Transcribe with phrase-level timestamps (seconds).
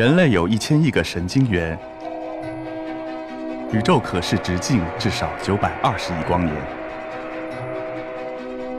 [0.00, 1.78] 人类有一千亿个神经元，
[3.70, 6.56] 宇宙可视直径至少九百二十亿光年。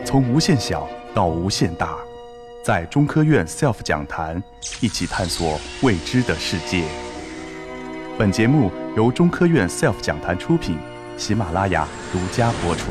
[0.04, 1.96] 从无限小到无限大，
[2.65, 4.42] 在中科院 SELF 讲坛
[4.79, 6.85] 一起探索未知的世界。
[8.17, 10.76] 本节目由中科院 SELF 讲坛出品，
[11.17, 12.90] 喜马拉雅独家播出。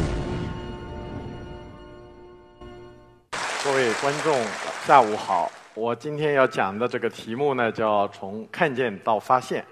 [3.65, 4.39] 各位观众，
[4.87, 5.51] 下午好。
[5.75, 9.65] 我今天要讲的这个题目呢，叫“从看见到发现”。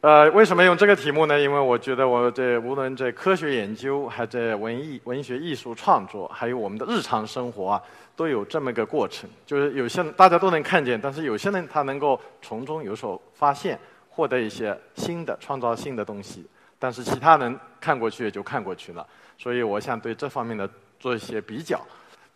[0.00, 1.38] 呃，为什么用这个题目呢？
[1.40, 7.82] 因为我觉得我这无论在科学研究，还在文艺、文学艺术创作，还有我们的日常生活啊，
[8.14, 9.28] 都有这么个过程。
[9.44, 13.76] 就是有些大家都能看见，但是有些人他能够从中有所发现，
[14.08, 16.46] 获得一些新的创造性的东西。
[16.78, 19.04] 但是其他人看过去也就看过去了。
[19.36, 21.84] 所以我想对这方面的做一些比较。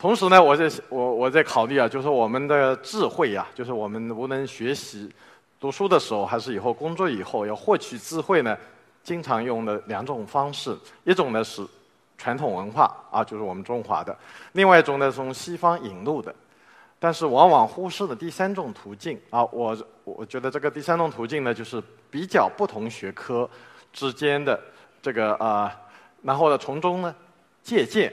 [0.02, 5.08] 同时呢，我在我我在考虑啊，就是我们的智慧呀，就是我们无论学习、
[5.60, 8.58] 读书的时候，还是以后工作以后要获取智慧呢，
[9.04, 11.64] 经常用的两种方式，一种呢是
[12.18, 14.12] 传统文化啊，就是我们中华的；
[14.54, 16.34] 另外一种呢从西方引入的，
[16.98, 19.44] 但是往往忽视了第三种途径啊。
[19.52, 23.48] 我我觉得这个第三种途径呢，就是比较不同学科
[23.92, 24.60] 之间的
[25.00, 25.72] 这个啊，
[26.22, 27.14] 然后呢从中呢
[27.62, 28.12] 借鉴。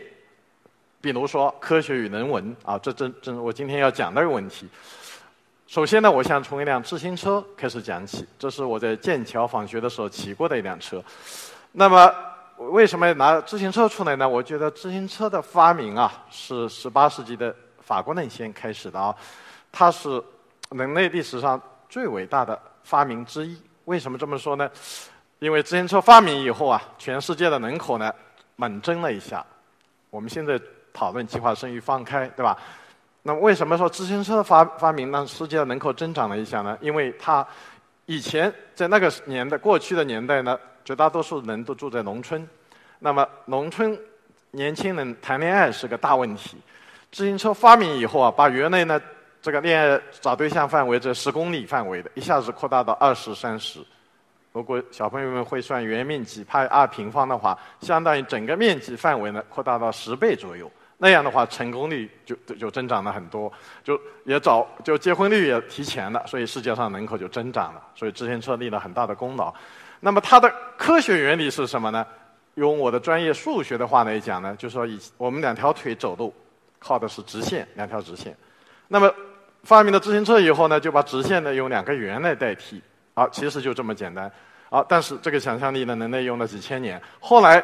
[1.01, 4.67] 比如说科学与人文啊，这正正我今天要讲的一个问题。
[5.65, 8.27] 首先呢，我想从一辆自行车开始讲起。
[8.37, 11.01] 这是我在剑桥访学的时候骑过的一辆车。
[11.71, 12.13] 那么，
[12.57, 14.27] 为什么要拿自行车出来呢？
[14.27, 19.15] 我觉得自行车的发明啊，是十八世纪的法国人先开始的啊，
[19.71, 20.21] 它是
[20.71, 23.55] 人类历史上最伟大的发明之一。
[23.85, 24.69] 为什么这么说呢？
[25.37, 28.11] 因为自行车发明以后啊，全世界的人口呢
[28.55, 29.45] 猛增了一下。
[30.09, 30.59] 我们现在。
[30.99, 32.57] 讨论计划生育放开，对吧？
[33.23, 36.77] 那为什么说自行车发发明让世界的人口增长了一下呢？
[36.81, 37.45] 因为它
[38.05, 42.45] 以前在那个年代、过去的年代呢，绝大多数人都住在农村，
[42.99, 43.97] 那么农村
[44.51, 46.57] 年轻人谈恋爱是个大问题。
[47.13, 48.99] 自行车发明以后啊，把原来呢
[49.41, 53.79] 这个恋爱找对象范围这十公里范围的，一下子扩大到二十三十。
[54.51, 60.69] 如果小朋友们会算圆面积派二平方的话，相当于整个面积范围呢扩大到十倍左右。
[61.01, 63.49] 那样的话，成功率就就增长了很多，
[63.85, 69.53] 就也早就结婚率也提前了，所以世界上人口就增长了，所以自行车立了很大的功劳。
[70.01, 72.05] 那么它的科学原理是什么呢？
[72.55, 76.33] 用我的专业数学的话来讲呢，就是说以我们两条腿走路
[76.79, 78.35] 靠的是直线，两条直线。
[78.89, 79.09] 那么
[79.63, 82.81] 发明了自行车以后呢，就把直线呢用两个圆来代替。
[83.13, 84.29] 好，其实就这么简单。
[84.69, 87.01] 好，但是这个想象力呢，人类用了几千年。
[87.21, 87.63] 后来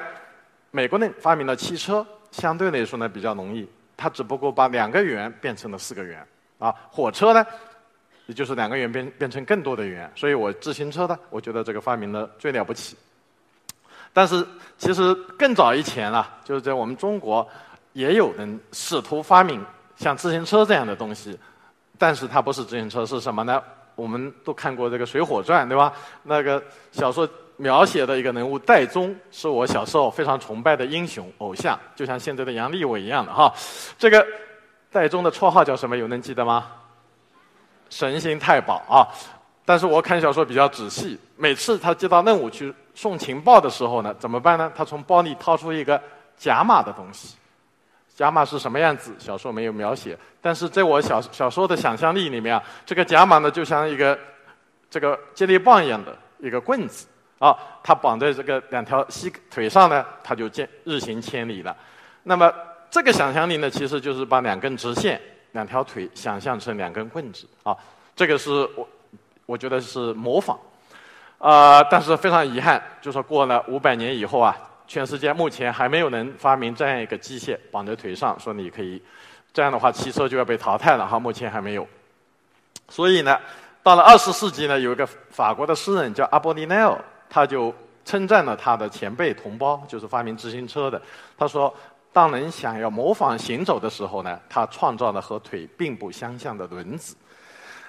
[0.72, 2.06] 美国人发明了汽车。
[2.35, 3.66] 相对来说呢比较容易，
[3.96, 6.22] 它只不过把两个圆变成了四个圆，
[6.59, 7.46] 啊，火车呢，
[8.25, 12.97] 也就是两个圆变变成更多的圆，所以我自行车呢，我觉得这个发明的最了不起。
[14.12, 14.46] 但是
[14.78, 17.47] 其实更早以前啊，就是在我们中国
[17.94, 19.66] 也有人试图发明
[19.96, 21.40] 像自行车这样的东西，
[21.97, 23.63] 但是它不是自行车，是什么呢？
[23.96, 25.94] 我们都看过这个《水浒传》，对吧？
[26.23, 27.25] 那个小说。
[27.58, 33.54] 描写的一个人物戴宗，是我小时候非常崇拜的英雄偶像，就像现在的杨利伟一样的哈。
[33.98, 34.26] 这个
[34.92, 35.96] 戴宗的绰号叫什么？
[35.96, 36.68] 有能记得吗？
[37.90, 39.08] 神行太保啊！
[39.64, 44.72] 但是我看小说比较仔细，每次他接到任务去送情报的时候呢，怎么办呢？
[44.76, 46.02] 他从包里掏出一个
[46.38, 47.36] 甲马的东西。
[48.16, 49.14] 甲马是什么样子？
[49.20, 54.18] 小说没有描写，但是在我小小说的想象力里面啊，这个甲马呢，就像一个
[54.90, 57.08] 这个接力棒一样的一个棍子。
[57.38, 61.75] 啊，它绑在这个两条膝腿上呢，它就见日行千里了。
[62.23, 62.51] 那么
[62.90, 65.19] 这个想象力呢，其实就是把两根直线、
[65.51, 67.75] 两条腿想象成两根棍子啊。
[68.16, 68.88] 这个是我
[69.46, 70.57] 我觉得是模仿
[71.38, 74.56] 啊，但是非常遗憾，就是过了五百年以后啊，
[74.88, 79.02] 全世界目前还没有人发明这样一个机械绑在腿上，说你可以
[79.53, 81.19] 这样的话，汽车就要被淘汰了哈。
[81.19, 81.85] 目前还没有。
[82.88, 83.38] 所以呢，
[83.84, 86.97] 到了二十世纪呢，有一个法国的诗人叫阿波利奈尔。
[87.30, 87.74] 他就
[88.04, 91.02] 称赞了他的前辈同胞，就是发明自行车的。
[91.38, 91.74] 他说
[92.14, 97.16] ：“当人想要模仿行走的时候呢，他创造了和腿并不相像的轮子。”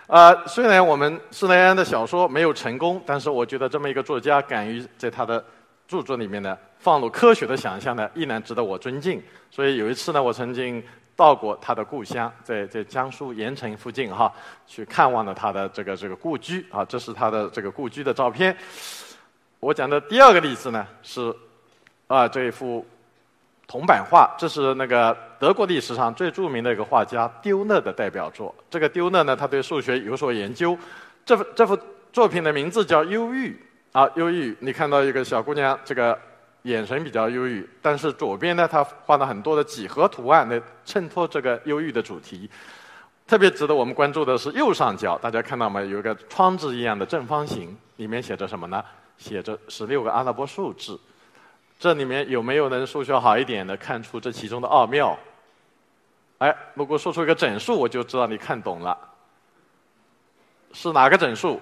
[0.08, 5.44] 呃，虽然我们施耐庵的小说没有成功，但是我觉得这么一个作家敢于在他的
[5.88, 9.20] 著作里面呢放入科学的想象呢，依然值得我尊敬。
[9.50, 10.80] 所以有一次呢，我曾经
[11.16, 14.32] 到过他的故乡，在在江苏盐城附近哈，
[14.64, 18.56] 去看望了他的这个这个故居啊，这是他的这个故居的照片。
[19.66, 21.34] 我讲的第二个例子呢是，
[22.06, 22.86] 啊这一幅
[23.66, 28.54] 铜版画，这是那个德国历史上最著名的一个画家丢勒的代表作。
[28.70, 30.78] 这个丢勒呢，他对数学有所研究，
[31.24, 31.76] 这幅这幅
[32.12, 33.50] 作品的名字叫《忧郁》
[34.00, 34.56] 啊，忧郁。
[34.60, 36.16] 你看到一个小姑娘，这个
[36.62, 42.48] 眼神比较忧郁，但是左边呢，她画了很多的几何图案来衬托这个忧郁的主题。
[43.26, 45.82] 特别值得我们关注的是右上角，大家看到吗？
[45.82, 48.80] 有一个窗子一样的正方形，里面写着什么呢？
[49.18, 50.98] 写着十六个阿拉伯数字。
[51.78, 55.18] 这里面有没有能数学好一点的看出这其中的奥妙？
[56.38, 58.96] 哎，如果说出一个整数，我就知道你看懂了。
[60.72, 61.60] 是哪个整数？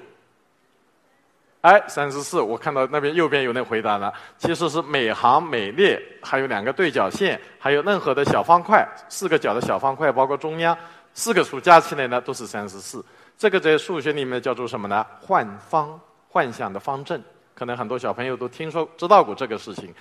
[1.63, 2.41] 哎，三十四。
[2.41, 10.77] 我看到那边右边有人回答了，其实是每行每列还有两个对角线，还有任何的小方块，四个角的小方块，包括中央。
[11.13, 13.05] 四个数加起来呢都是三十四，
[13.39, 15.07] 这个在数学里面叫做什么呢？
[15.21, 17.23] 幻方，幻想的方阵。
[17.55, 19.95] 可能很多小朋友都听说知道过这个事情，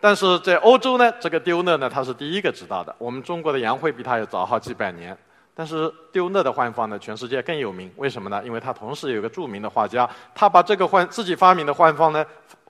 [0.00, 2.94] 但是在欧洲呢，这个丢勒呢他是第一个知道的。
[2.98, 5.16] 我们中国的杨惠比他要早好几百年，
[5.54, 7.92] 但是丢勒的幻方呢，全世界更有名。
[7.96, 8.42] 为什么呢？
[8.44, 12.24] 因为他同时有个著名的画家，他把这个幻自己发明的幻方呢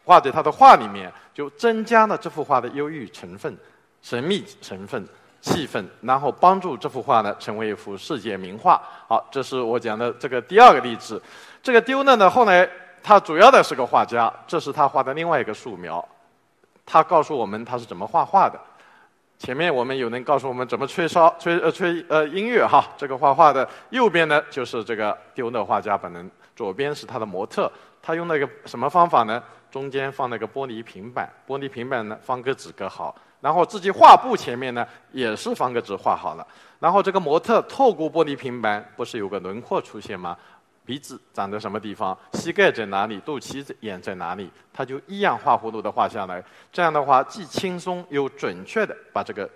[0.04, 3.56] 画在他的画里面，就增加了这幅画的忧郁成分、
[4.02, 5.06] 神秘成分。
[5.46, 8.80] 气氛，然后帮助这幅画呢成为一幅世界名画。
[9.06, 11.22] 好，这是我讲的这个第二个例子。
[11.62, 12.66] 这个丢勒呢，后来
[13.04, 16.02] 他主要的是个画家，这是他画的另外一个素描。
[16.86, 18.58] 他告诉我们他是怎么画画的。
[19.38, 22.82] 前面我们有人告诉我们怎么吹哨、吹呃吹呃音乐哈。
[22.96, 27.70] 这个画画的右边呢就是这个丢勒画家本人，左边是他的模特。
[28.00, 29.42] 他用了一个什么方法呢？
[29.70, 33.14] 中间放了个玻璃平板，玻璃平板呢方格纸搁好。
[33.42, 36.46] 然后自己画布前面呢，也是方格纸画好了。
[36.78, 40.34] 然后这个模特透过玻璃平板，不是有个轮廓出现吗？
[40.84, 42.16] 鼻子长在什么地方？
[42.34, 43.18] 膝盖在哪里？
[43.20, 44.50] 肚脐眼在哪里？
[44.72, 46.42] 他就一样画葫芦的画下来。
[46.72, 49.48] 这样的话，既轻松又准确的把这个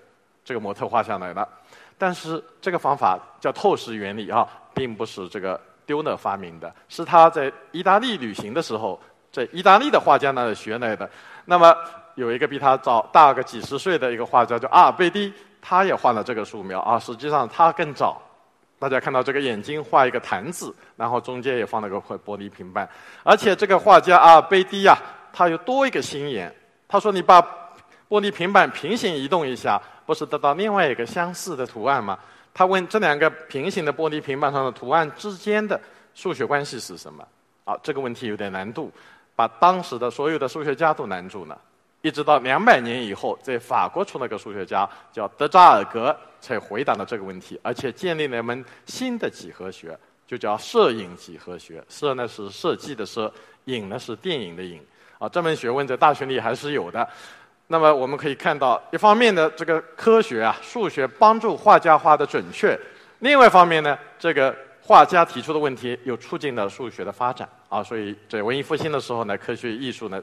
[0.45, 1.49] 这个模特画下来了。
[1.97, 11.09] 但是这个方法叫透视原理啊，并不是这个丢勒发明的，是他在意大利旅行的时候，在意大利的画家那里学来的。
[11.45, 11.75] 那么。
[12.15, 15.33] 有一个比他早大个几十岁的一个画家叫阿尔贝蒂，
[15.63, 16.99] 他也画了这个素描啊。
[16.99, 18.21] 实际上他更早，
[18.79, 22.89] 大家看到这个眼睛画一个坛子，然后中间也放了个块玻璃平板。
[23.23, 24.97] 而且这个画家阿尔贝蒂呀，
[25.33, 26.55] 他有多一个心眼。
[26.87, 27.43] 他说：“你把
[28.09, 32.19] 玻璃平板平行移动一下，不是得到另外一个相似的图案吗？”
[32.55, 35.79] 他问这两个平行的玻璃平板上的图案之间的
[36.15, 37.27] 数学关系是什么？
[37.65, 38.91] 啊，这个问题有点难度，
[39.37, 41.59] 把当时的所有的数学家都难住了。
[42.01, 51.83] 一直到两百年以后，在法国出了个数学家叫德扎尔格，才回答了这个问题，而且建立了一门新的几何学，就叫摄影几何学。
[51.89, 53.33] 摄呢是设计的摄，
[53.65, 54.81] 影呢是电影的影。
[55.19, 57.07] 啊，这门学问在大学里还是有的。
[57.67, 62.79] 那么我们可以看到，一方面呢，这个科学啊，数学帮助画家画的准确；
[63.19, 67.49] 另外一方面呢，这个画家提出的问题又促进了数学的发展。
[67.69, 70.23] 啊，所以在文艺复兴的时候呢，科学艺术呢。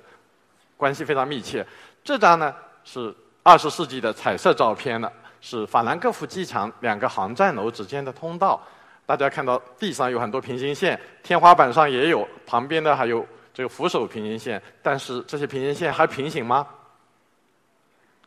[0.77, 1.65] 关系非常密切。
[2.03, 3.13] 这张呢是
[3.43, 5.11] 二十世纪的彩色照片了，
[5.41, 8.61] 是法兰克福机场两个航站楼之间的通道。
[9.05, 14.61] 大家看到地上有很多平行线，天花板上也有，旁边的还有这个扶手平行线。
[14.81, 16.67] 但是这些平行线还平行吗？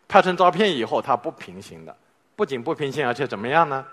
[0.07, 1.95] 拍成照片以后，它不平行的。
[2.35, 3.85] 不仅不平行，而且怎么样呢？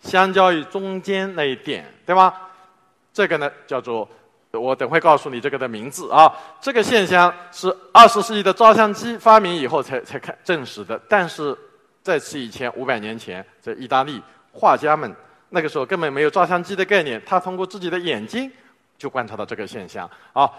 [0.00, 2.50] 相较于中间那一点，对吧？
[3.12, 4.08] 这个呢叫做。
[4.60, 6.32] 我等会告诉你这个的名字啊。
[6.60, 11.00] 这个现象是二十世纪的照相机发明以后才才看证实的。
[11.08, 11.56] 但是
[12.02, 15.14] 在此以前，五百年前，在意大利画家们
[15.50, 18.50] 那个时候根本没有照相机的概念，他通过自己的眼睛
[18.98, 20.50] 就观察到这个现象啊。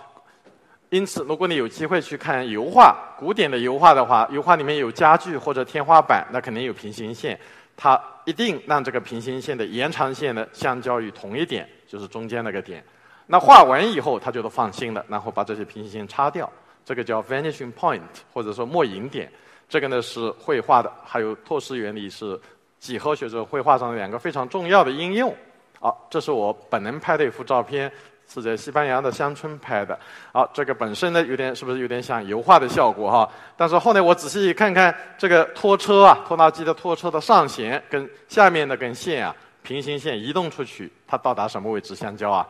[0.89, 7.37] 因此，如果你有机会去看油画，古典的油画的话，油画里面有家具或者天花板，那肯定有平行线，
[7.75, 12.83] 它一定让这个平行线的延长线呢相交于同一点，就是中间那个点。
[13.27, 16.51] 那画完以后，他觉得放心了，然后把这些平行线擦掉，
[16.83, 18.01] 这个叫 vanishing point，
[18.33, 19.31] 或者说末影点。
[19.67, 22.39] 这个呢是绘画的，还有透视原理是
[22.79, 25.35] 几何学者绘画上的两个非常重要的应用。
[25.79, 27.91] 好，这是我本人拍的一幅照片，
[28.27, 29.97] 是在西班牙的乡村拍的。
[30.31, 33.27] 好，这个本身呢有点是不是有点像油画的效果哈？
[33.57, 42.47] 但是后来我仔细看看这个拖车啊，拖拉机的拖车的上弦跟下面那根线啊，平行线移动出去，它到达什么位置相交啊？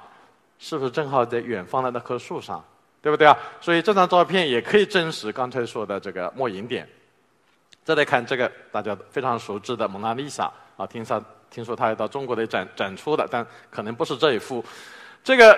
[0.59, 2.63] 是不是正好在远方的那棵树上，
[3.01, 3.37] 对不对啊？
[3.61, 6.87] 所以这张照片也可以证实刚才说的这个末影点。
[7.83, 14.63] 再来看这个大家非常熟知的蒙娜丽莎啊，听说听说它要到中国的展展出的，但可能不是这一幅。
[15.23, 15.57] 这个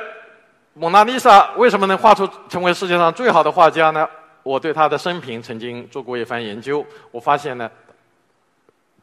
[0.73, 4.07] 蒙娜丽莎为什么能画出成为世界上最好的画家呢？
[4.43, 7.69] 我对她的生平曾经做过一番研究，我发现呢，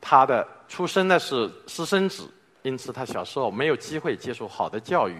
[0.00, 2.30] 她的出生呢是私生子，
[2.62, 5.16] 因此她小时候没有机会接受好的教育。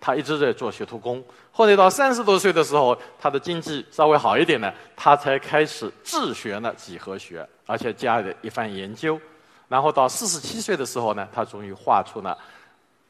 [0.00, 1.22] 他一直在做学徒工。
[1.50, 9.18] 后来到三十多岁的时候，他的经济稍微好一点呢，他才开始自学了几何学，而且加了一番研究。
[9.68, 12.30] 然后到四十七岁的时候呢，他终于画出了《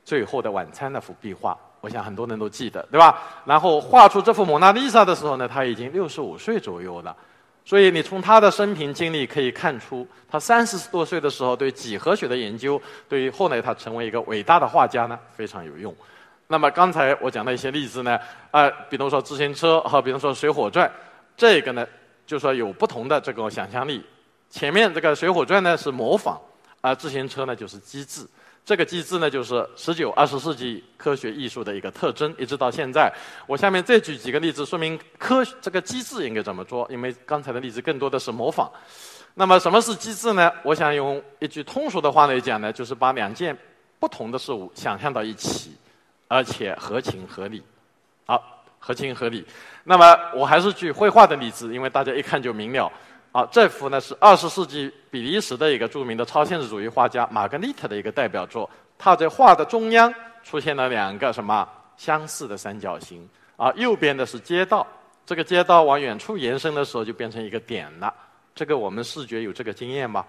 [0.04, 1.58] 最后的晚餐》那幅壁画。
[1.82, 3.22] 我想很多人都记得，对吧？
[3.44, 7.14] 然后画出这幅蒙娜丽莎的时候呢，他已经六十五岁左右了。
[7.64, 15.94] 所以你从他的生平经历可以看出，他三十多岁的时候对几何学的研究，对于后来他成为一个伟大的画家呢，非常有用。
[16.48, 18.18] 那么刚才我讲的一些例子呢，
[18.50, 20.88] 啊，比如说自行车和比如说《水浒传》，
[21.36, 21.86] 这个呢，
[22.26, 24.04] 就说有不同的这个想象力。
[24.48, 26.38] 前面这个《水浒传》呢是模仿，
[26.80, 28.26] 而自行车呢就是机制。
[28.64, 33.12] 这个机制呢，就是十九、二十世纪科学艺术的一个特征，一直到现在。
[33.46, 36.84] 我下面再举几个例子，说明科这个机制应该怎么做。
[36.90, 38.68] 因为刚才的例子更多的是模仿。
[39.34, 40.50] 那么什么是机制呢？
[40.64, 43.56] 我想用一句通俗的话来讲呢，就是把两件
[44.00, 45.76] 不同的事物想象到一起，
[46.28, 47.62] 而且合情合理。
[48.24, 49.44] 好，合情合理。
[49.84, 52.90] 那么我还是举绘画的例子，因为大家一看就明了。
[53.32, 58.68] 啊，这幅呢是二十世纪比利时的一个著名的超现实主义画家玛格丽特的一个代表作。
[58.96, 61.68] 他在画的中央出现了两个什么
[61.98, 63.28] 相似的三角形？
[63.56, 64.86] 啊，右边的是街道，
[65.26, 68.12] 这个街道往远处延伸的时候就变成一个点了。
[68.54, 70.24] 这个我们视觉有这个经验吗？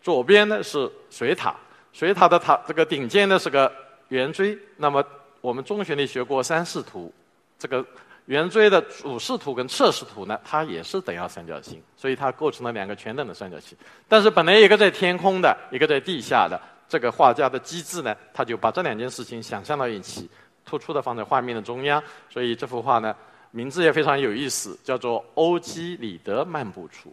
[0.00, 1.54] 左边呢是水塔，
[1.92, 3.72] 水塔的塔这个顶尖呢是个
[4.08, 4.58] 圆锥。
[4.76, 5.04] 那么
[5.42, 7.12] 我们中学里学过三视图，
[7.58, 7.84] 这个。
[8.26, 13.76] 圆锥的主视图跟侧视图呢，它也是等腰三角形，所以它构成了两个全等的三角形。
[14.06, 16.58] 但是本来一个在天空的，一个在地下的，
[16.88, 20.30] 这个画家的机智呢，他就把这两件事情想象到一起，
[20.64, 22.00] 突出的放在画面的中央。
[22.30, 23.12] 所以这幅画呢，
[23.50, 27.10] 名字也非常有意思，叫做《欧几里得漫步处》，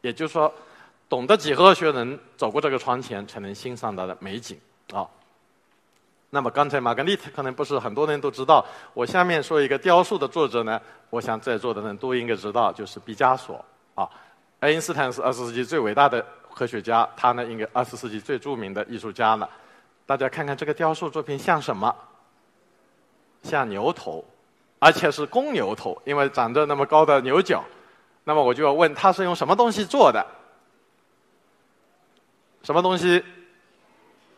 [0.00, 0.54] 也就是说，
[1.08, 4.56] 懂得几何学人走过这个窗前，才能欣赏到的美景
[4.92, 5.04] 啊。
[6.34, 8.64] 那么刚才玛格丽特可能不是很多人都知道。
[8.94, 13.62] 我下面说一个雕塑的作者呢，我想在座的人都应该知道，就是毕加索
[13.94, 14.08] 啊。
[14.58, 16.24] 爱因斯坦是二十世纪最伟大的
[16.54, 19.46] 科学家，他呢应该二十世纪最著名的艺术家了。
[20.06, 21.94] 大家看看这个雕塑作品像什么？
[23.42, 24.24] 像牛头，
[24.78, 27.62] 而且是公牛头，因为长着那么高的牛角。
[28.24, 30.26] 那么我就要问，他是用什么东西做的？
[32.62, 33.22] 什么东西？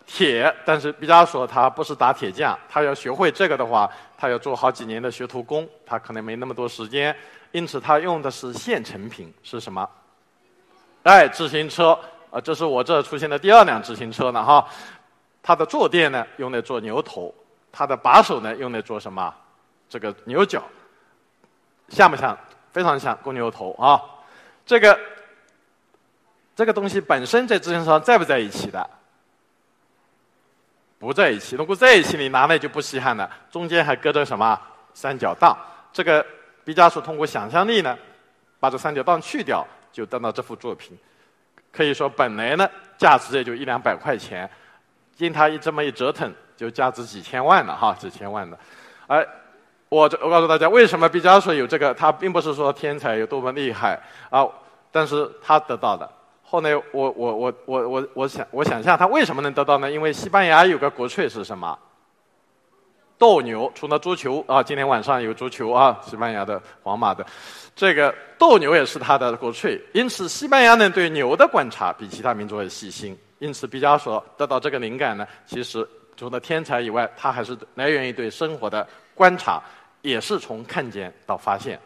[0.07, 7.15] 铁，但是毕加索他不是打铁匠，他要学会这个的话，他要做好几年的学徒工，他可能没那么多时间，
[7.53, 9.89] 因此他用的是现成品，是什么？
[11.03, 11.99] 哎，自行车，
[12.31, 14.67] 啊，这是我这出现的第二辆自行车了哈。
[15.43, 17.33] 它的坐垫呢，用来做牛头；
[17.71, 19.35] 它的把手呢，用来做什么？
[19.89, 20.63] 这个牛角，
[21.89, 22.37] 像不像？
[22.73, 24.03] 非常像公牛头啊。
[24.67, 24.99] 这个
[26.57, 28.91] 这个东西本身在自行车上在不在一起的？
[31.05, 33.31] 不在一起，如果在一起，你拿来就不稀罕了。
[33.51, 34.61] 中间还隔着什么
[34.93, 35.57] 三角档？
[35.93, 36.25] 这个
[36.65, 37.97] 毕加索通过想象力呢，
[38.59, 40.99] 把这三角档去掉，就得到这幅作品。
[41.71, 44.49] 可以说本来呢价值也就一两百块钱，
[45.15, 48.59] 经他一这么一折腾，就价值几千万了哈，几千万的。
[49.07, 49.27] 哎，
[49.89, 51.93] 我这我告诉大家，为什么毕加索有这个？
[51.93, 54.47] 他并不是说天才有多么厉害啊，
[54.91, 56.09] 但是他得到的。
[56.55, 59.91] 后来，我我我我我我想我想象他为什么能得到呢？
[59.91, 61.77] 因为西班牙有个国粹是什么？
[63.19, 63.69] 斗牛。
[63.75, 67.27] 除了足球啊，今天晚上有足球啊，西班牙的皇马的，
[67.75, 69.83] 这个斗牛也是他的国粹。
[69.93, 73.19] 因此，西班牙人对牛的观察比其他民族要细心。
[73.41, 75.85] 因此，毕加索得到这个灵感呢，其实
[76.17, 79.61] 除了天才以外，他还是来源于对生活的观察，
[80.03, 81.81] 也是从看见到发现。